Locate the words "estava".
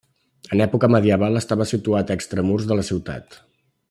1.43-1.67